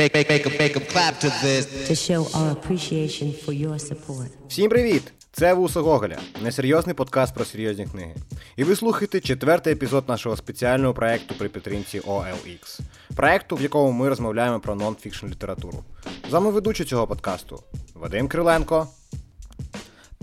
[0.00, 0.28] Make, make,
[0.60, 1.66] make 'em- clap to this.
[1.88, 4.26] to show our appreciation for your support.
[4.48, 5.12] Всім привіт!
[5.32, 8.14] Це Вуса Гоголя, несерйозний подкаст про серйозні книги.
[8.56, 12.80] І ви слухаєте четвертий епізод нашого спеціального проекту при підтримці OLX.
[13.16, 15.84] Проекту, в якому ми розмовляємо про нонфікшн літературу.
[16.28, 17.62] З вами ведучий цього подкасту
[17.94, 18.88] Вадим Криленко.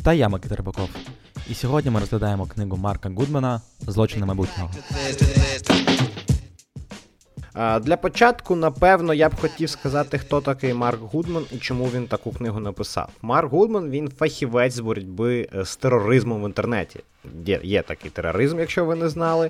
[0.03, 0.89] Та я Микита Рибаков.
[1.49, 4.71] І сьогодні ми розглядаємо книгу Марка Гудмана Злочини майбутнього.
[7.55, 12.31] Для початку, напевно, я б хотів сказати, хто такий Марк Гудман і чому він таку
[12.31, 13.09] книгу написав.
[13.21, 16.99] Марк Гудман він фахівець боротьби е, з тероризмом в інтернеті.
[17.45, 19.49] Є, є такий тероризм, якщо ви не знали.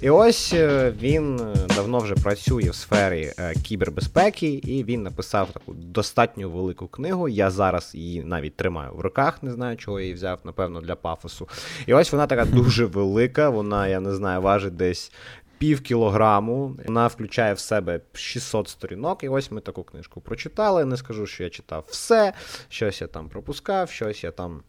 [0.00, 5.72] І ось е, він е, давно вже працює в сфері кібербезпеки, і він написав таку
[5.74, 7.28] достатньо велику книгу.
[7.28, 10.94] Я зараз її навіть тримаю в руках, не знаю, чого я її взяв, напевно, для
[10.94, 11.48] пафосу.
[11.86, 15.12] І ось вона така дуже велика, вона, я не знаю, важить десь
[15.58, 16.76] пів кілограму.
[16.86, 19.24] Вона включає в себе 600 сторінок.
[19.24, 20.84] І ось ми таку книжку прочитали.
[20.84, 22.32] Не скажу, що я читав все,
[22.68, 24.62] щось я там пропускав, щось я там.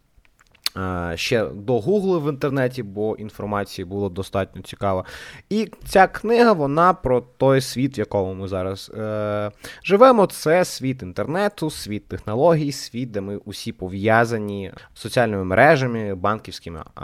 [1.15, 5.05] Ще догуглив в інтернеті, бо інформації було достатньо цікаво.
[5.49, 9.51] І ця книга, вона про той світ, в якому ми зараз е,
[9.83, 10.25] живемо.
[10.25, 17.01] Це світ інтернету, світ технологій, світ, де ми усі пов'язані соціальними мережами, банківськими е,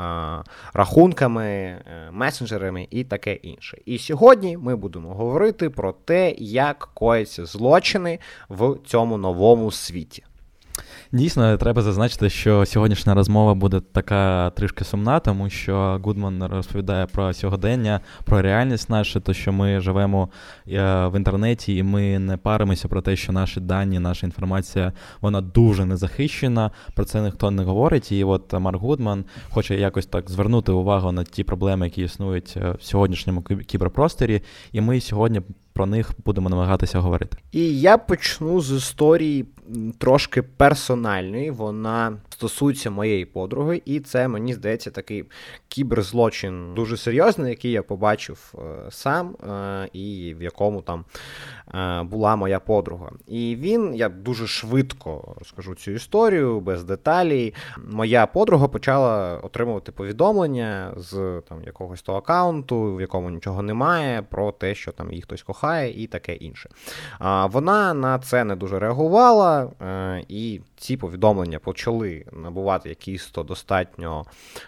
[0.73, 3.78] рахунками, е, месенджерами і таке інше.
[3.85, 8.19] І сьогодні ми будемо говорити про те, як кояться злочини
[8.50, 10.23] в цьому новому світі.
[11.14, 17.34] Дійсно, треба зазначити, що сьогоднішня розмова буде така трішки сумна, тому що Гудман розповідає про
[17.34, 20.30] сьогодення, про реальність нашу, то що ми живемо
[20.68, 25.42] е, в інтернеті, і ми не паримося про те, що наші дані, наша інформація вона
[25.42, 26.72] дуже незахищена.
[26.95, 28.12] Про це ніхто не говорить.
[28.12, 32.75] І от Марк Гудман хоче якось так звернути увагу на ті проблеми, які існують е,
[32.80, 34.42] в сьогоднішньому кіберпросторі.
[34.72, 35.42] І ми сьогодні
[35.73, 37.38] про них будемо намагатися говорити.
[37.52, 39.45] І я почну з історії
[39.97, 41.52] трошки персональної.
[41.52, 45.25] Вона стосується моєї подруги, і це мені здається такий
[45.67, 51.06] кіберзлочин дуже серйозний, який я побачив е, сам, е, і в якому там
[51.73, 53.12] е, була моя подруга.
[53.28, 57.53] І він, я дуже швидко розкажу цю історію, без деталей.
[57.91, 64.51] Моя подруга почала отримувати повідомлення з там якогось того аккаунту, в якому нічого немає, про
[64.51, 65.60] те, що там її хтось кохає,
[65.95, 66.69] і таке інше.
[67.19, 73.44] А, Вона на це не дуже реагувала, е, і ці повідомлення почали набувати якийсь то
[73.44, 74.25] достатньо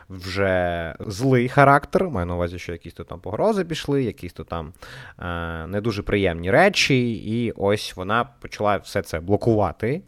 [0.09, 2.09] вже злий характер.
[2.09, 4.73] Маю на увазі, що якісь то там погрози пішли, якісь то там
[5.19, 10.01] е, не дуже приємні речі, і ось вона почала все це блокувати.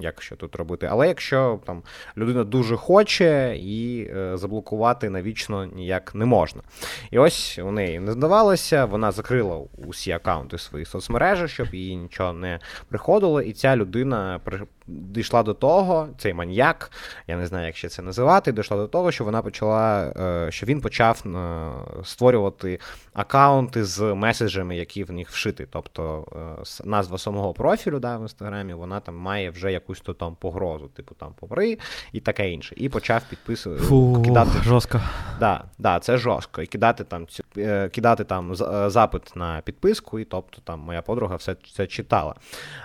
[0.00, 0.88] Як що тут робити?
[0.90, 1.82] Але якщо там
[2.16, 6.62] людина дуже хоче і е, заблокувати навічно ніяк не можна.
[7.10, 12.32] І ось у неї не здавалося, вона закрила усі аккаунти свої соцмережі, щоб їй нічого
[12.32, 14.60] не приходило, і ця людина при...
[14.86, 16.90] дійшла до того, цей маньяк,
[17.28, 20.66] я не знаю, як ще це називати, дійшла до того, що вона почала, е, що
[20.66, 21.70] він почав е,
[22.04, 22.80] створювати
[23.12, 25.66] акаунти з меседжами, які в них вшити.
[25.70, 26.26] Тобто
[26.58, 30.88] е, назва самого профілю да, в інстаграмі, вона там має вже якусь то там погрозу,
[30.88, 31.78] типу там помри
[32.12, 32.74] і таке інше.
[32.76, 35.00] І почав підписувати Фу, кидати жорстко.
[35.40, 36.62] Да, да, це жорстко.
[36.62, 37.44] І кидати там цю-
[37.90, 38.54] кидати там
[38.90, 42.34] запит на підписку, і тобто там моя подруга все це читала.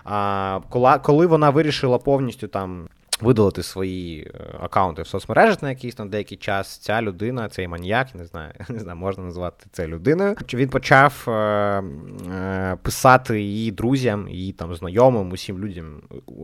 [0.03, 0.59] А
[1.01, 2.87] коли вона вирішила повністю там.
[3.21, 6.77] Видалити свої е, акаунти в соцмережах на якийсь там деякий час.
[6.77, 10.35] Ця людина, цей маньяк, не знаю, не знаю, можна назвати це людиною.
[10.53, 16.01] Він почав е, е, писати її друзям, її там знайомим, усім людям,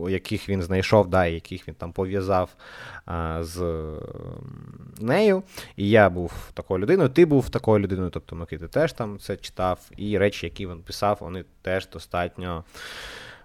[0.08, 2.50] яких він знайшов, да, яких він там пов'язав
[3.08, 4.00] е, з е,
[5.00, 5.42] нею.
[5.76, 9.80] І я був такою людиною, ти був такою людиною, тобто Микита теж там це читав,
[9.96, 12.64] і речі, які він писав, вони теж достатньо.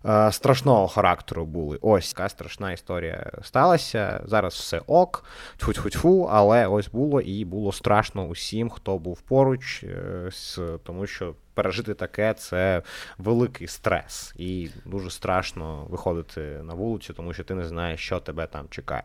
[0.06, 1.80] Е, Страшного характеру були.
[1.82, 4.22] Ось така страшна історія сталася.
[4.26, 5.24] Зараз все ок,
[5.58, 11.36] тьфу-тьфу-тьфу, але ось було і було страшно усім, хто був поруч, е, з- тому що
[11.54, 12.82] пережити таке це
[13.18, 18.48] великий стрес, і дуже страшно виходити на вулицю, тому що ти не знаєш, що тебе
[18.48, 19.04] там чекає.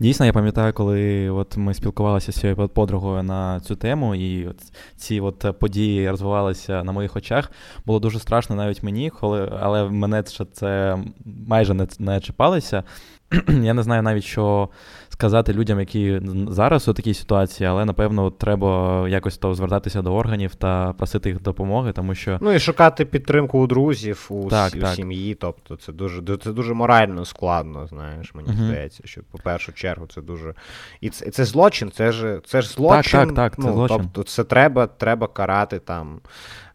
[0.00, 4.56] Дійсно, я пам'ятаю, коли от ми спілкувалися з цією подругою на цю тему, і от
[4.96, 7.52] ці от події розвивалися на моїх очах.
[7.86, 12.82] Було дуже страшно навіть мені, коли, але мене ще це майже не, не чіпалося.
[13.62, 14.68] я не знаю навіть, що
[15.08, 20.54] сказати людям, які зараз у такій ситуації, але напевно треба якось то звертатися до органів
[20.54, 24.80] та просити їх допомоги, тому що ну і шукати підтримку у друзів, у, так, у
[24.80, 24.94] так.
[24.94, 25.34] сім'ї.
[25.34, 27.86] Тобто, це дуже це дуже морально складно.
[27.86, 28.66] Знаєш, мені uh-huh.
[28.66, 30.54] здається, що по першу чергу це дуже
[31.00, 31.90] і це, це злочин.
[31.90, 33.20] Це ж це ж злочин.
[33.20, 33.96] Так, так, так, це ну, злочин.
[33.98, 36.20] Тобто, це треба, треба карати там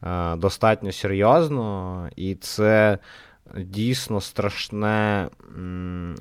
[0.03, 2.99] е, достатньо серйозно, і це
[3.55, 5.29] дійсно страшне,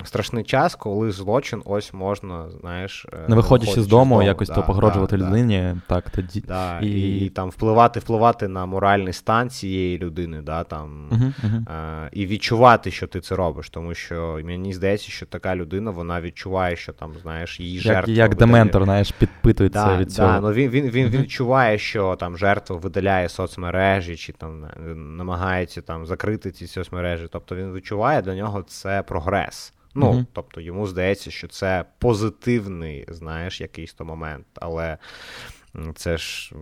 [0.05, 4.63] страшний час, коли злочин ось можна, знаєш, е, не виходячи з дому, якось да, то
[4.63, 5.95] погрожувати да, людині, да.
[5.95, 7.19] так тоді да, і...
[7.19, 12.05] і там впливати, впливати на моральний стан цієї людини, да, там, uh-huh, uh-huh.
[12.05, 16.21] Е, і відчувати, що ти це робиш, тому що мені здається, що така людина вона
[16.21, 18.13] відчуває, що там, знаєш, її жертва.
[18.13, 20.29] Як, як дементор, знаєш, підпитується да, від цього.
[20.29, 24.67] Да, ну він він, він, він відчуває, що там жертва видаляє соцмережі, чи там
[25.17, 27.29] намагається там закрити ці соцмережі мережі.
[27.33, 29.73] Тобто він відчуває для нього це прогрес.
[29.95, 30.27] Ну, uh-huh.
[30.33, 34.99] тобто йому здається, що це позитивний, знаєш, якийсь то момент, але
[35.95, 36.55] це ж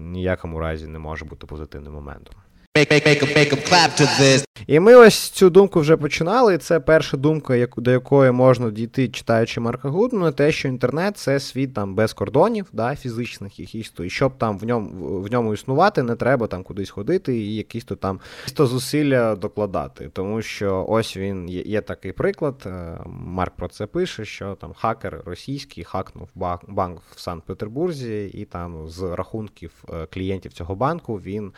[0.00, 2.34] ніякому разі не може бути позитивним моментом.
[2.78, 4.44] Make, make, make clap to this.
[4.66, 6.54] І ми ось цю думку вже починали.
[6.54, 11.16] і Це перша думка, яку, до якої можна дійти, читаючи Марка Гудмана, те, що інтернет
[11.16, 14.04] це світ там без кордонів, да, фізичних то.
[14.04, 17.84] І щоб там в ньому в ньому існувати, не треба там кудись ходити і якісь
[17.84, 18.20] то там
[18.54, 20.10] то зусилля докладати.
[20.12, 22.62] Тому що ось він є, є такий приклад.
[22.66, 26.28] Е, Марк про це пише: що там хакер російський хакнув
[26.68, 31.52] банк в Санкт-Петербурзі, і там з рахунків е, клієнтів цього банку він.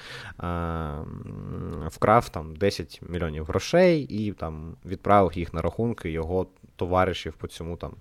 [1.03, 6.47] Е, вкрав там 10 мільйонів грошей і там відправив їх на рахунки його
[6.77, 7.93] товаришів по цьому там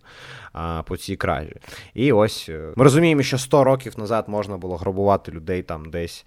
[0.83, 1.55] по цій кражі.
[1.93, 6.25] І ось е, ми розуміємо, що 100 років назад можна було грабувати людей там десь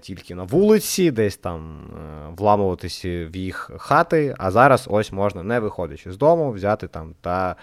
[0.00, 4.34] тільки на вулиці, десь там е, вламуватися в їх хати.
[4.38, 7.56] А зараз ось можна, не виходячи з дому, взяти там та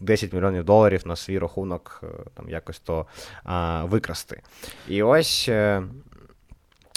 [0.00, 3.06] 10 мільйонів доларів на свій рахунок, е, там якось то
[3.88, 4.42] викрасти.
[4.88, 5.50] І ось.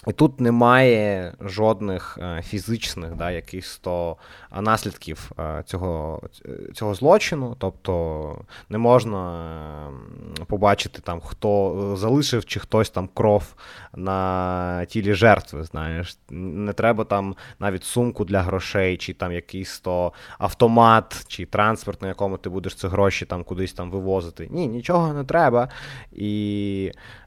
[0.07, 4.17] І тут немає жодних е, фізичних да, якихось то
[4.61, 6.21] наслідків е, цього
[6.73, 7.55] цього злочину.
[7.59, 9.91] Тобто не можна
[10.47, 13.53] побачити, там, хто залишив чи хтось там кров
[13.95, 15.63] на тілі жертви.
[15.63, 16.17] знаєш.
[16.29, 22.07] Не треба там навіть сумку для грошей, чи там якийсь то автомат, чи транспорт, на
[22.07, 24.47] якому ти будеш ці гроші там кудись там вивозити.
[24.51, 25.69] Ні, нічого не треба.
[26.11, 26.91] І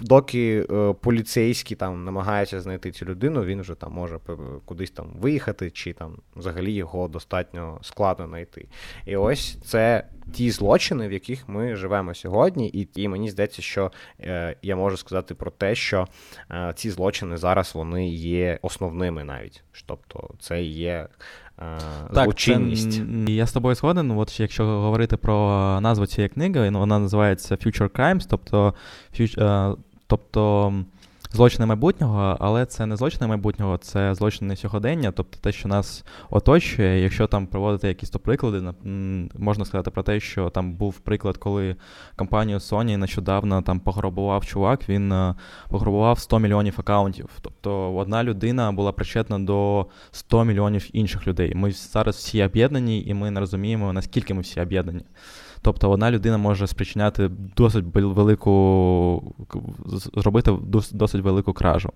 [0.00, 4.18] доки е, поліцейські там намагаються знайти цю людину, він вже там може
[4.64, 8.68] кудись там виїхати, чи там взагалі його достатньо складно знайти.
[9.06, 13.92] І ось це ті злочини, в яких ми живемо сьогодні, і і мені здається, що
[14.20, 16.06] е, я можу сказати про те, що
[16.50, 19.62] е, ці злочини зараз вони є основними навіть.
[19.86, 21.08] Тобто це є
[22.14, 22.92] так, злочинність.
[23.26, 24.10] Це, я з тобою згоден.
[24.10, 28.74] От якщо говорити про назву цієї книги, вона називається Future Crimes, тобто,
[29.12, 29.38] фьюч,
[30.06, 30.72] тобто
[31.32, 37.02] злочини майбутнього, але це не злочини майбутнього, це злочини сьогодення, тобто те, що нас оточує.
[37.02, 38.72] Якщо там проводити якісь то приклади,
[39.38, 41.76] можна сказати про те, що там був приклад, коли
[42.16, 45.34] компанію Sony нещодавно там пограбував чувак, він е,
[45.68, 47.28] пограбував 100 мільйонів акаунтів.
[47.40, 51.54] Тобто одна людина була причетна до 100 мільйонів інших людей.
[51.54, 55.04] Ми зараз всі об'єднані, і ми не розуміємо, наскільки ми всі об'єднані.
[55.62, 59.34] Тобто одна людина може спричиняти досить велику
[60.16, 60.52] зробити
[60.92, 61.90] досить велику кражу.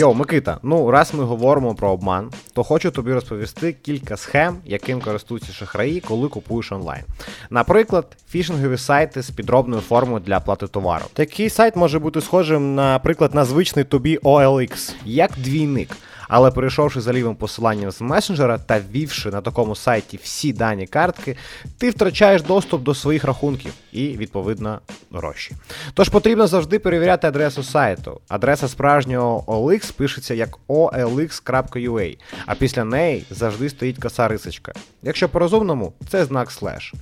[0.00, 5.00] Йоу, Микита, ну раз ми говоримо про обман, то хочу тобі розповісти кілька схем, яким
[5.00, 7.02] користуються шахраї, коли купуєш онлайн.
[7.50, 11.04] Наприклад, фішингові сайти з підробною формою для плати товару.
[11.12, 15.96] Такий сайт може бути схожим, наприклад, на звичний тобі OLX, як двійник.
[16.34, 21.36] Але перейшовши за лівим посиланням з месенджера та ввівши на такому сайті всі дані картки,
[21.78, 25.52] ти втрачаєш доступ до своїх рахунків і, відповідно, гроші.
[25.94, 28.20] Тож потрібно завжди перевіряти адресу сайту.
[28.28, 34.72] Адреса справжнього OLX пишеться як olx.ua, а після неї завжди стоїть коса рисочка.
[35.02, 36.94] Якщо по-розумному, це знак слеш.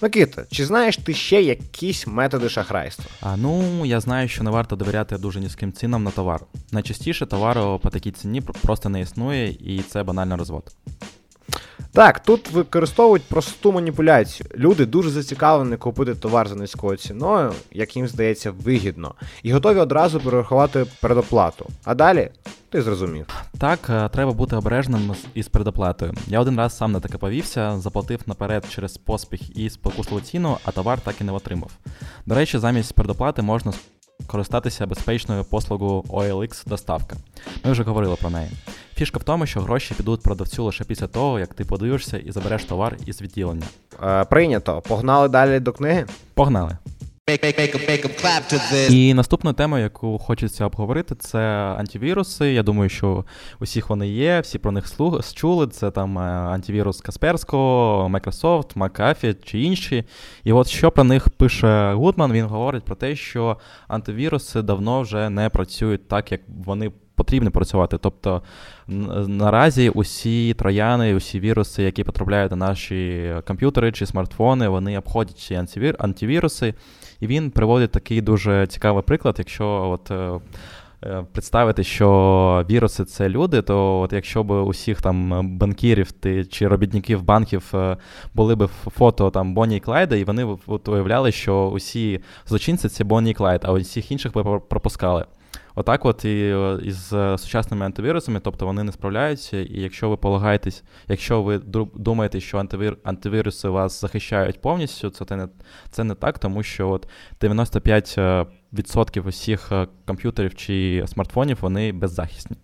[0.00, 3.04] Микита, чи знаєш ти ще якісь методи шахрайства?
[3.20, 6.40] А ну я знаю, що не варто довіряти дуже низьким цінам на товар.
[6.72, 10.64] Найчастіше товару по такій ціні просто не існує, і це банальний розвод.
[11.92, 14.48] Так, тут використовують просту маніпуляцію.
[14.56, 20.20] Люди дуже зацікавлені купити товар за низькою ціною, як їм здається, вигідно, і готові одразу
[20.20, 21.66] перерахувати передоплату.
[21.84, 22.30] А далі
[22.70, 23.26] ти зрозумів.
[23.58, 26.14] Так, е, треба бути обережним із передоплатою.
[26.26, 30.70] Я один раз сам на таке повівся, заплатив наперед через поспіх і спокусливу ціну, а
[30.70, 31.70] товар так і не отримав.
[32.26, 33.72] До речі, замість передоплати можна
[34.26, 37.16] користатися безпечною послугою OLX доставка.
[37.64, 38.50] Ми вже говорили про неї.
[38.94, 42.64] Фішка в тому, що гроші підуть продавцю лише після того, як ти подивишся і забереш
[42.64, 43.66] товар із відділення.
[44.02, 44.82] Е, прийнято.
[44.88, 46.06] Погнали далі до книги.
[46.34, 46.76] Погнали!
[48.90, 51.38] І наступна тема, яку хочеться обговорити, це
[51.78, 52.52] антивіруси.
[52.52, 53.24] Я думаю, що
[53.60, 54.86] усіх вони є, всі про них
[55.34, 55.66] чули.
[55.66, 60.04] Це там е, антивірус Касперського, Microsoft, McAfee чи інші.
[60.44, 63.56] І от що про них пише Гудман, він говорить про те, що
[63.88, 66.92] антивіруси давно вже не працюють так, як вони.
[67.14, 67.98] Потрібно працювати.
[68.00, 68.42] Тобто
[69.26, 75.54] наразі усі трояни, усі віруси, які потрапляють на наші комп'ютери чи смартфони, вони обходять ці
[75.54, 76.74] антивір- антивіруси.
[77.20, 80.10] І він приводить такий дуже цікавий приклад, якщо от.
[80.10, 80.40] е,
[81.04, 86.68] е, Представити, що віруси це люди, то от якщо б усіх там банкірів ти, чи
[86.68, 87.96] робітників банків е,
[88.34, 93.04] були б фото там Бонні і Клайда, і вони от уявляли, що усі злочинці це
[93.04, 95.24] Бонні і Клайд, а усіх інших би пропускали.
[95.74, 100.16] Отак, от і е, із е, сучасними антивірусами, тобто вони не справляються, і якщо ви
[100.16, 101.58] полагаєтесь, якщо ви
[101.94, 105.48] думаєте, що антивір, антивіруси вас захищають повністю, це не
[105.90, 107.08] це не так, тому що от
[107.40, 109.72] 95% е, усіх
[110.06, 112.56] комп'ютерів чи смартфонів вони беззахисні.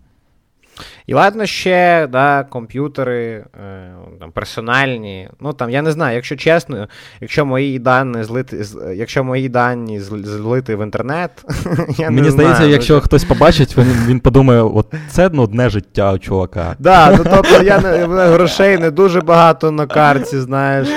[1.07, 5.29] І ладно ще, да, комп'ютери е, там, персональні.
[5.39, 6.87] Ну там, я не знаю, якщо чесно,
[7.21, 11.31] якщо мої дані злити, якщо мої дані злити в інтернет,
[11.97, 15.43] я Мені не здається, знаю, якщо ну, хтось побачить, він, він подумає, от це ну,
[15.43, 16.75] одне життя у чувака.
[16.79, 20.87] Да, ну тобто я не грошей не дуже багато на карті, знаєш.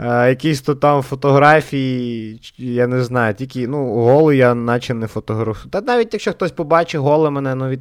[0.00, 5.70] Е, якісь то там фотографії, я не знаю, тільки ну, голий я наче не фотографую.
[5.70, 7.80] Та навіть якщо хтось побачить голе мене, ну від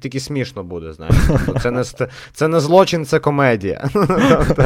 [0.00, 1.14] тільки смішно буде, знаєш.
[1.28, 1.84] Тобто Це не
[2.32, 3.88] це не злочин, це комедія.
[3.92, 4.64] Тобто,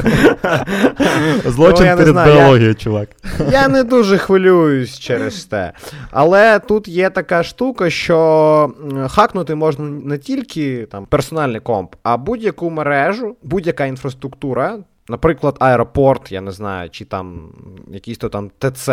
[1.50, 3.08] Злочин Ну, перед біологією, чувак.
[3.50, 5.72] Я не дуже хвилююсь через те.
[6.10, 8.70] Але тут є така штука, що
[9.08, 14.78] хакнути можна не тільки там персональний комп, а будь-яку мережу, будь-яка інфраструктура.
[15.08, 17.52] Наприклад, аеропорт, я не знаю, чи там
[17.88, 18.88] якийсь то там ТЦ,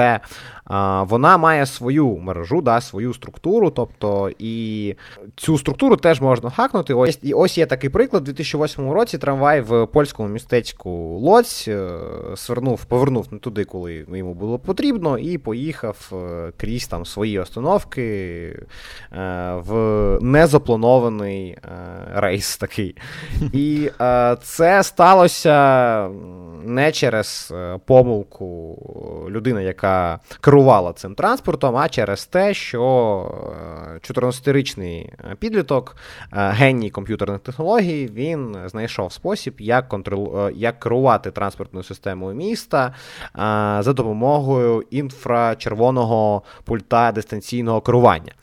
[1.01, 3.69] вона має свою мережу, да, свою структуру.
[3.69, 4.95] Тобто, і
[5.35, 6.93] цю структуру теж можна хакнути.
[6.93, 8.23] Ось і ось є такий приклад.
[8.23, 10.89] У 2008 році трамвай в польському містечку
[11.19, 11.89] Лоць е,
[12.35, 18.03] свернув, повернув не туди, коли йому було потрібно, і поїхав е, крізь там свої остановки
[19.13, 21.57] е, в незапланований
[22.13, 22.95] рейс такий.
[23.53, 23.89] І
[24.41, 26.00] це сталося
[26.63, 28.77] не через е, помилку
[29.29, 32.83] людини, яка керувала цим транспортом, а через те, що
[33.95, 35.95] е, 14-річний підліток,
[36.33, 40.47] е, геній комп'ютерних технологій, він знайшов спосіб, як контрол...
[40.47, 42.93] е, як керувати транспортною системою міста е,
[43.83, 48.33] за допомогою інфрачервоного пульта дистанційного керування.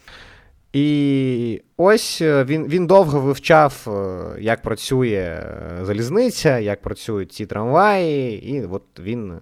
[0.73, 7.47] І ось е, він він довго вивчав, е, як працює е, залізниця, як працюють ці
[7.47, 9.32] трамваї, і от він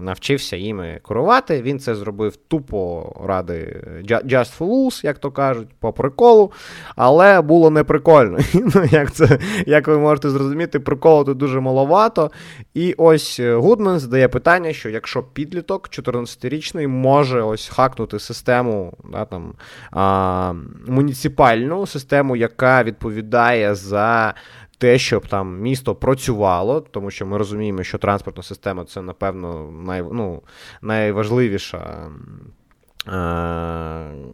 [0.00, 1.62] навчився їми керувати.
[1.62, 6.52] Він це зробив тупо ради ju- just for lose, як то кажуть, по приколу.
[6.96, 8.38] Але було не прикольно.
[8.74, 12.30] Ну, Як це, як ви можете зрозуміти, приколу тут дуже маловато.
[12.74, 19.52] І ось Гудман задає питання, що якщо підліток 14-річний може ось хакнути систему да, там,
[19.90, 20.52] а,
[20.86, 24.34] муніципальну систему, яка відповідає за.
[24.78, 30.04] Те, щоб там місто працювало, тому що ми розуміємо, що транспортна система це, напевно, най,
[30.12, 30.42] ну,
[30.82, 32.10] найважливіша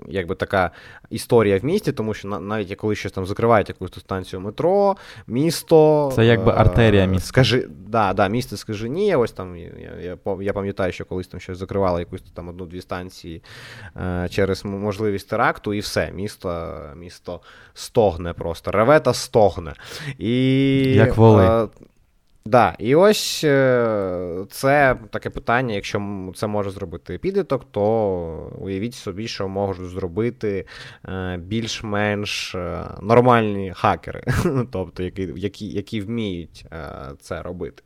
[0.08, 0.70] якби така
[1.10, 4.96] історія в місті, тому що навіть коли щось там закривають якусь станцію метро,
[5.26, 6.12] місто.
[6.16, 7.28] Це якби е, артерія міста.
[7.28, 9.16] Скажи, да, да, місто скаженіє.
[9.16, 9.70] Ось там я,
[10.02, 13.42] я, я пам'ятаю, що колись там щось закривали якусь там одну-дві станції
[13.96, 16.12] е, через можливість теракту, і все.
[16.14, 17.40] Місто, місто
[17.74, 18.70] стогне просто.
[18.70, 19.72] Реве та стогне.
[20.18, 20.34] І,
[20.94, 21.68] Як воли.
[22.44, 25.74] Да, і ось е, це таке питання.
[25.74, 30.66] Якщо це може зробити підліток, то уявіть собі, що можуть зробити
[31.08, 34.24] е, більш-менш е, нормальні хакери,
[34.72, 36.66] тобто які, які, які вміють
[37.20, 37.82] це робити.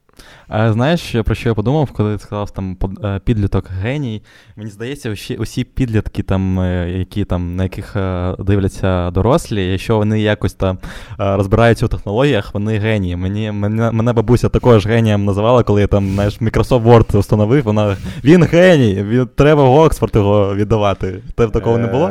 [0.49, 4.23] А знаєш, про що я подумав, коли ти сказав там е, підліток геній?
[4.56, 9.97] Мені здається, усі, усі підлітки, там, е, які там, на яких е, дивляться дорослі, якщо
[9.97, 10.78] вони якось там
[11.18, 13.16] розбираються у технологіях, вони генії.
[13.16, 17.97] Мені, мене, мене бабуся також генієм називала, коли я там знаєш, Microsoft Word встановив, вона
[18.25, 21.23] він геній, він, треба в Оксфорд його віддавати.
[21.35, 22.11] Тебе такого не було?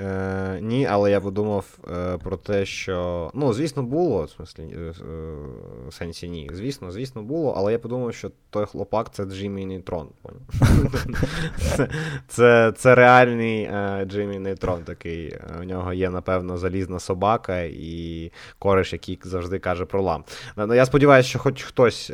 [0.00, 3.30] Е, Е, Ні, але я подумав е, про те, що.
[3.34, 4.92] Ну, звісно, було, в смислі, е,
[5.88, 6.50] в сенсі ні.
[6.52, 10.08] Звісно, звісно, було, але я подумав, що той хлопак це Джиммі Нейтрон.
[11.58, 11.88] Це
[12.28, 15.36] це, це реальний е, Джиммі Нейтрон такий.
[15.60, 20.24] У нього є, напевно, залізна собака і кореш, який завжди каже про лам.
[20.56, 22.12] Ну, Я сподіваюся, що хоч хтось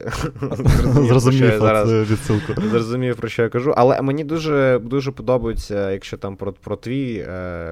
[0.83, 2.63] зрозумів зараз відсилку.
[2.71, 3.75] Зрозумів, про що я кажу.
[3.77, 7.72] Але мені дуже дуже подобається, якщо там про про твій е,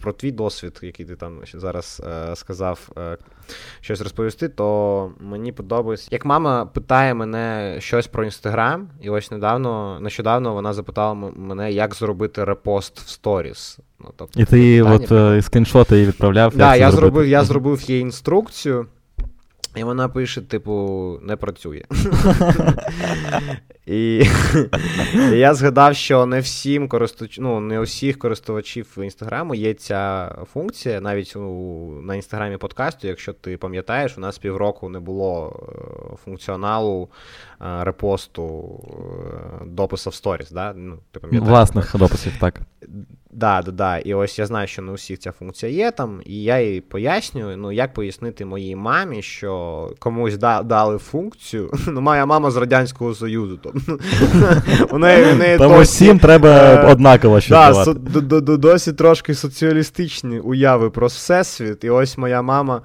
[0.00, 3.16] про твій досвід, який ти там зараз е, сказав, е,
[3.80, 6.08] щось розповісти, то мені подобається.
[6.10, 11.94] Як мама питає мене щось про інстаграм, і ось недавно, нещодавно вона запитала мене, як
[11.94, 13.78] зробити репост в сторіс.
[14.00, 16.50] Ну, тобто, І ти от е, скріншоти її відправляв.
[16.50, 18.86] Так, да, я зробив, я зробив їй інструкцію.
[19.76, 21.82] І вона пише, типу, не працює.
[23.86, 24.22] І
[25.32, 27.38] я згадав, що не всім користувач...
[27.38, 31.00] ну, не усіх користувачів інстаграму є ця функція.
[31.00, 31.40] Навіть у...
[32.02, 35.60] на інстаграмі подкасту, якщо ти пам'ятаєш, у нас півроку не було
[36.12, 37.08] е, функціоналу
[37.60, 38.80] е, репосту
[39.62, 40.50] е, допису в сторіс.
[40.50, 40.72] Да?
[40.76, 42.60] Ну, ти Власних дописів, так.
[43.36, 43.98] Да, да, да.
[43.98, 46.80] І ось я знаю, що не у всіх ця функція є там, і я їй
[46.80, 51.70] пояснюю, ну як пояснити моїй мамі, що комусь да, дали функцію.
[51.94, 53.58] Ну, моя мама з Радянського Союзу.
[55.58, 61.06] Тому всім треба е, однаково що да, со, до, до, Досі трошки соціалістичні уяви про
[61.06, 61.84] всесвіт.
[61.84, 62.82] І ось моя мама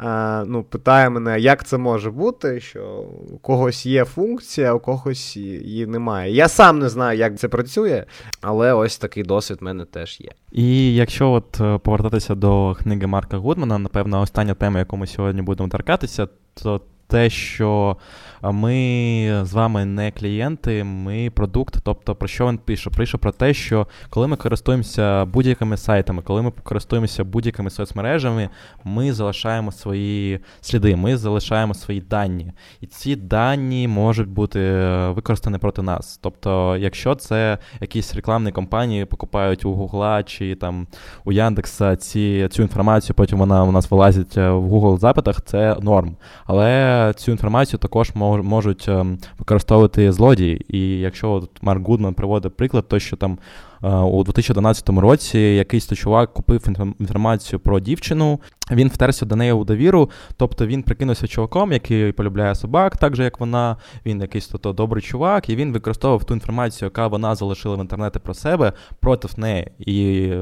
[0.00, 4.80] е, ну, питає мене, як це може бути, що у когось є функція, а у
[4.80, 6.34] когось її немає.
[6.34, 8.04] Я сам не знаю, як це працює,
[8.40, 10.30] але ось такий досвід в мене теж є.
[10.52, 15.42] І якщо от е, повертатися до книги Марка Гудмана, напевно, остання тема, яку ми сьогодні
[15.42, 17.96] будемо торкатися, то те, що
[18.42, 21.76] ми з вами не клієнти, ми продукт.
[21.82, 22.90] Тобто, про що він пише?
[22.90, 28.48] Пише про те, що коли ми користуємося будь-якими сайтами, коли ми користуємося будь-якими соцмережами,
[28.84, 32.52] ми залишаємо свої сліди, ми залишаємо свої дані.
[32.80, 34.60] І ці дані можуть бути
[35.08, 36.18] використані проти нас.
[36.22, 40.86] Тобто, якщо це якісь рекламні компанії покупають у Гугла чи там
[41.24, 46.16] у Яндекса ці, цю інформацію, потім вона у нас вилазить в Google запитах, це норм.
[46.46, 50.66] Але цю інформацію також можуть ем, використовувати злодії.
[50.68, 53.38] І якщо от Марк Гудман приводить приклад, то що там
[53.84, 56.66] е, у 2012 році якийсь то чувак купив
[57.00, 58.40] інформацію про дівчину,
[58.70, 63.24] він втерся до неї у довіру, тобто він прикинувся чуваком, який полюбляє собак, так же
[63.24, 63.76] як вона,
[64.06, 68.18] він якийсь то добрий чувак, і він використовував ту інформацію, яка вона залишила в інтернеті
[68.18, 69.70] про себе проти неї.
[69.78, 70.32] І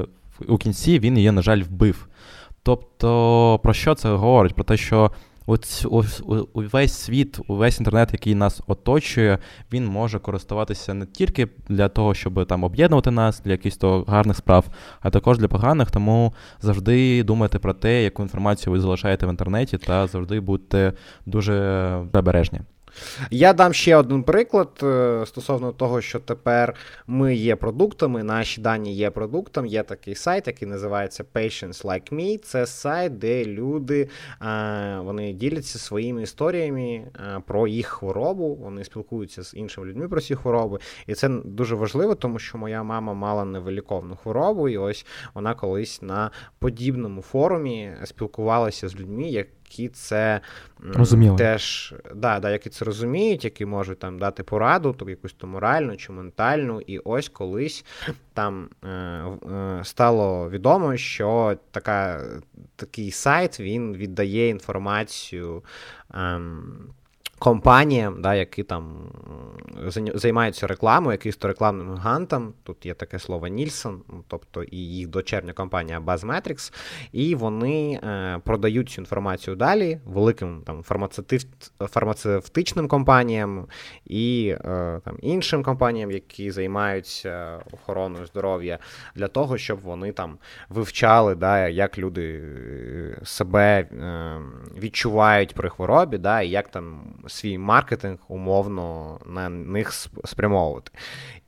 [0.47, 2.07] у кінці він її, на жаль, вбив.
[2.63, 4.55] Тобто, про що це говорить?
[4.55, 5.11] Про те, що
[5.49, 5.85] ось,
[6.53, 9.37] увесь світ, увесь інтернет, який нас оточує,
[9.73, 14.65] він може користуватися не тільки для того, щоб там об'єднувати нас для якихось гарних справ,
[15.01, 15.91] а також для поганих.
[15.91, 20.93] Тому завжди думайте про те, яку інформацію ви залишаєте в інтернеті, та завжди будьте
[21.25, 21.55] дуже
[22.13, 22.59] обережні.
[23.31, 26.75] Я дам ще один приклад е, стосовно того, що тепер
[27.07, 29.65] ми є продуктами, наші дані є продуктом.
[29.65, 32.37] Є такий сайт, який називається Patients Like Me.
[32.37, 34.09] Це сайт, де люди
[34.41, 38.55] е, вони діляться своїми історіями е, про їх хворобу.
[38.55, 40.79] Вони спілкуються з іншими людьми про ці хвороби.
[41.07, 46.01] І це дуже важливо, тому що моя мама мала невиліковну хворобу, і ось вона колись
[46.01, 49.49] на подібному форумі спілкувалася з людьми, які
[49.93, 50.41] це
[50.79, 51.35] Розуміло.
[51.35, 55.97] теж да, да, які це розуміють, які можуть там дати пораду, тобто якусь то моральну
[55.97, 56.81] чи ментальну.
[56.81, 57.85] І ось колись
[58.33, 62.23] там е, е, стало відомо, що така,
[62.75, 65.63] такий сайт він віддає інформацію.
[66.13, 66.41] Е,
[67.39, 69.11] компаніям, да, які там
[70.15, 75.53] займаються рекламою, якийсь то рекламним гігантам, тут є таке слово Нільсон, тобто і їх дочерня
[75.53, 76.73] компанія BuzzMetrics,
[77.11, 80.83] і вони е, продають цю інформацію далі великим там
[81.79, 83.67] фармацевтичним компаніям
[84.05, 88.79] і е, там іншим компаніям, які займаються охороною здоров'я,
[89.15, 90.37] для того, щоб вони там
[90.69, 93.87] вивчали, да, як люди е, себе
[94.81, 99.91] відчувають при хворобі, да, і як там свій маркетинг умовно на них
[100.25, 100.91] спрямовувати.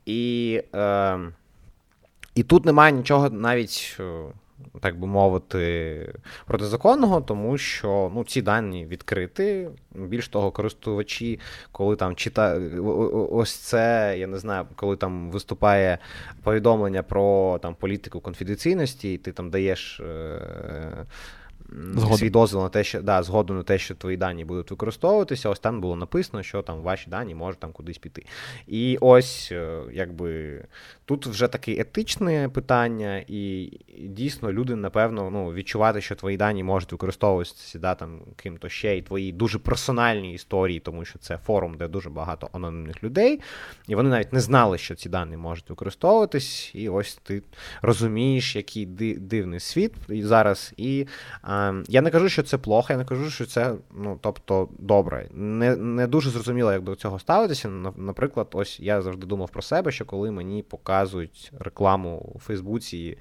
[0.06, 1.18] І е,
[2.34, 4.22] і тут немає нічого навіть, е,
[4.80, 6.14] так би мовити,
[6.46, 9.68] протизаконного, тому що ну, ці дані відкриті.
[9.94, 11.40] Більш того, користувачі,
[11.72, 12.72] коли там читають
[13.30, 15.98] ось це, я не знаю, коли там виступає
[16.42, 20.00] повідомлення про там політику конфіденційності, і ти там даєш.
[20.00, 21.06] Е,
[21.94, 22.18] Згодом.
[22.18, 25.48] свій дозвіл на те, що да, згоду на те, що твої дані будуть використовуватися.
[25.48, 28.24] Ось там було написано, що там ваші дані можуть там кудись піти.
[28.66, 30.60] І ось е, якби
[31.04, 36.92] тут вже таке етичне питання, і дійсно люди, напевно, ну, відчувати, що твої дані можуть
[36.92, 41.88] використовуватися да, там ким-то ще, і твої дуже персональні історії, тому що це форум, де
[41.88, 43.40] дуже багато анонімних людей,
[43.88, 46.70] і вони навіть не знали, що ці дані можуть використовуватись.
[46.74, 47.42] І ось ти
[47.82, 50.74] розумієш, який дивний світ зараз.
[50.76, 51.06] І
[51.44, 55.28] е, я не кажу, що це плохо, я не кажу, що це ну, тобто добре.
[55.34, 57.68] Не не дуже зрозуміло, як до цього ставитися.
[57.96, 63.18] Наприклад, ось я завжди думав про себе, що коли мені показують рекламу у Фейсбуці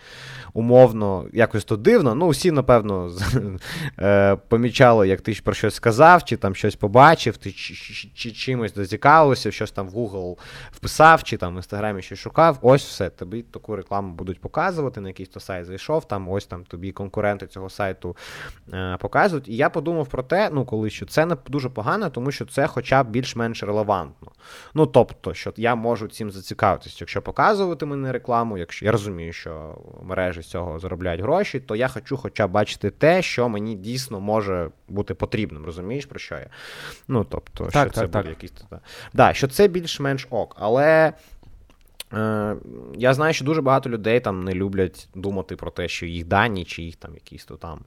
[0.53, 2.15] умовно, якось то дивно.
[2.15, 3.11] Ну, всі, напевно,
[3.99, 8.31] е, помічали, як ти про щось сказав, чи там щось побачив, ти чи, чи, чи
[8.31, 10.37] чимось зацікавився, щось там в Google
[10.71, 12.59] вписав, чи там в інстаграмі щось шукав.
[12.61, 13.09] Ось все.
[13.09, 17.47] Тобі таку рекламу будуть показувати, на якийсь то сайт зайшов, там ось там тобі конкуренти
[17.47, 18.15] цього сайту
[18.99, 19.47] показують.
[19.47, 22.67] І я подумав про те, ну коли що це не дуже погано, тому що це
[22.67, 24.31] хоча б більш-менш релевантно.
[24.73, 26.97] Ну тобто, що я можу цим зацікавитися.
[26.99, 31.87] Якщо показувати мене рекламу, якщо я розумію, що мережі з цього заробляють гроші, то я
[31.87, 35.65] хочу хоча б бачити те, що мені дійсно може бути потрібним.
[35.65, 36.47] Розумієш, про що я?
[37.07, 38.11] Ну тобто, так, що так, це так.
[38.11, 38.53] буде якийсь.
[39.13, 40.55] Да, що це більш-менш ок.
[40.59, 41.13] Але.
[42.13, 42.55] Е,
[42.95, 46.65] я знаю, що дуже багато людей там не люблять думати про те, що їх дані,
[46.65, 47.79] чи їх там якісь то там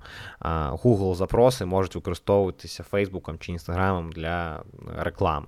[0.83, 4.63] Google запроси можуть використовуватися Фейсбуком чи Інстаграмом для
[4.97, 5.47] реклами.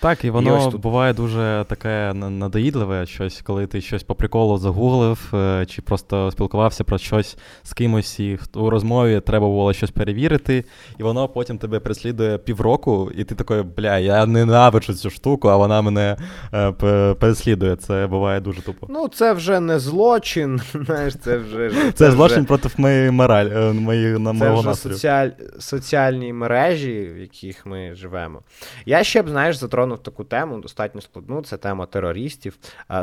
[0.00, 0.80] Так, і воно і тут...
[0.80, 6.84] буває дуже таке надоїдливе, щось, коли ти щось по приколу загуглив, е, чи просто спілкувався
[6.84, 10.64] про щось з кимось, і у розмові треба було щось перевірити,
[10.98, 15.56] і воно потім тебе переслідує півроку, і ти такий, бля, я ненавиджу цю штуку, а
[15.56, 16.16] вона мене
[16.54, 16.72] е,
[17.14, 17.76] переслідує.
[17.76, 18.86] Це буває дуже тупо.
[18.90, 20.60] Ну, це вже не злочин.
[20.86, 22.46] знаєш, Це вже це, це злочин вже...
[22.46, 25.28] проти моєї моралі, е, моєї, на це вже соціаль...
[25.58, 28.42] соціальні мережі, в яких ми живемо.
[28.86, 31.42] Я ще б, знаєш, затронув затронув таку тему, достатньо складну.
[31.42, 32.58] Це тема терористів.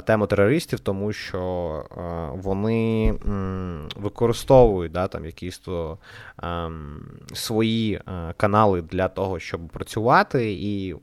[0.05, 1.85] Тема терористів, тому що
[2.43, 3.13] вони
[3.95, 5.97] використовують да, там якісь то
[7.33, 8.01] свої
[8.37, 10.95] канали для того, щоб працювати, і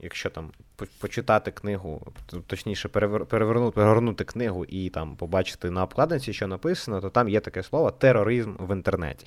[0.00, 0.50] якщо там
[0.86, 2.06] почитати книгу,
[2.46, 7.62] точніше, перевернути, перегорнути книгу і там побачити на обкладинці, що написано, то там є таке
[7.62, 9.26] слово тероризм в інтернеті.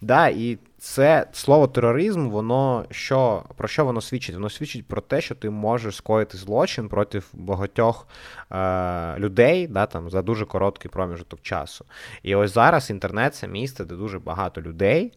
[0.00, 4.34] Да, І це слово тероризм, воно що про що воно свідчить?
[4.34, 8.06] Воно свідчить про те, що ти можеш скоїти злочин проти багатьох
[8.50, 11.84] е, людей да, там, за дуже короткий проміжок часу.
[12.22, 15.12] І ось зараз інтернет це місце, де дуже багато людей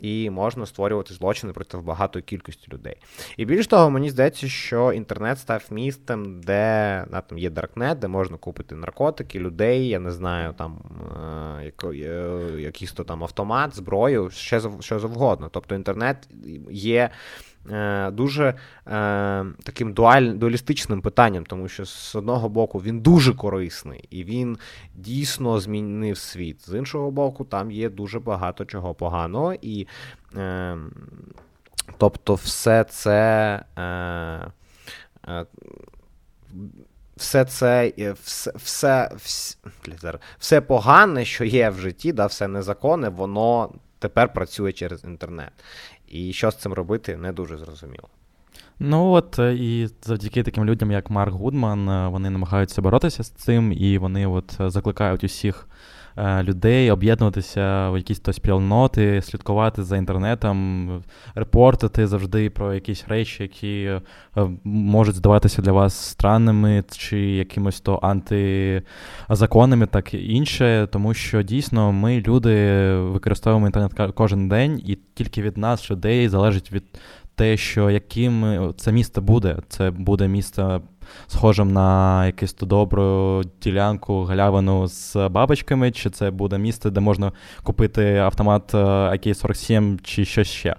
[0.00, 2.96] і можна створювати злочини проти багатої кількості людей.
[3.36, 8.08] І більш того, мені здається, що інтернет став містом, де на, там є даркнет, де
[8.08, 10.78] можна купити наркотики, людей, я не знаю, там
[11.92, 15.48] е, якийсь то там автомат, зброю, ще що завгодно.
[15.52, 16.28] Тобто інтернет
[16.70, 17.10] є.
[17.72, 18.54] Е, дуже е,
[19.62, 24.58] таким дуаль, дуалістичним питанням, тому що з одного боку він дуже корисний і він
[24.94, 26.68] дійсно змінив світ.
[26.68, 29.86] З іншого боку, там є дуже багато чого поганого, і
[30.36, 30.76] е,
[31.98, 33.64] тобто, все це.
[37.16, 39.56] Все це все, все, все,
[40.38, 45.52] все погане, що є в житті, да, все незаконне, воно тепер працює через інтернет.
[46.10, 48.08] І що з цим робити, не дуже зрозуміло.
[48.78, 53.30] Ну от е, і завдяки таким людям, як Марк Гудман, е, вони намагаються боротися з
[53.30, 55.68] цим, і вони от е, закликають усіх
[56.42, 60.88] людей об'єднуватися в якісь то спільноти, слідкувати за інтернетом,
[61.34, 63.90] репортити завжди про якісь речі, які
[64.64, 71.92] можуть здаватися для вас странними чи якимось то антизаконними, так і інше, тому що дійсно
[71.92, 76.84] ми, люди, використовуємо інтернет кожен день, і тільки від нас, людей, залежить від
[77.38, 79.56] те, що яким це місто буде.
[79.68, 80.82] Це буде місто
[81.26, 88.16] схожим на якусь добру ділянку галявину з бабочками, чи це буде місто, де можна купити
[88.16, 90.76] автомат AK-47 е, чи щось ще.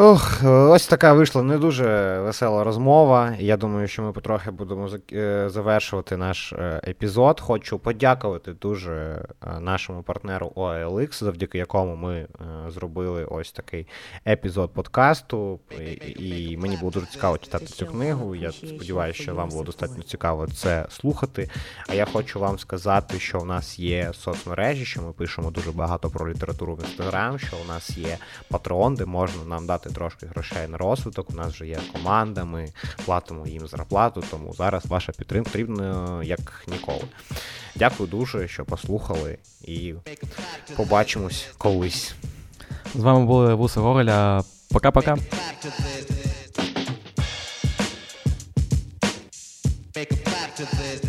[0.00, 3.34] Ох, Ось така вийшла не дуже весела розмова.
[3.38, 7.40] Я думаю, що ми потрохи будемо е, завершувати наш е, епізод.
[7.40, 12.26] Хочу подякувати дуже е, нашому партнеру OLX, завдяки якому ми
[12.68, 13.86] зробили ось такий
[14.26, 15.60] епізод подкасту.
[16.16, 18.34] І мені було дуже цікаво читати цю книгу.
[18.34, 21.50] Я сподіваюся, що вам було достатньо цікаво це слухати.
[21.88, 26.10] А я хочу вам сказати, що в нас є соцмережі, що ми пишемо дуже багато
[26.10, 30.26] про літературу в інстаграм, що у нас є патреон, де можна нам дати збирати трошки
[30.26, 31.30] грошей на розвиток.
[31.30, 32.72] У нас вже є команда, ми
[33.04, 37.04] платимо їм зарплату, тому зараз ваша підтримка потрібна як ніколи.
[37.76, 39.94] Дякую дуже, що послухали, і
[40.76, 42.14] побачимось колись.
[42.94, 44.42] З вами були Вуса Гоголя.
[44.70, 45.16] Пока-пока.
[49.94, 51.07] Make a clap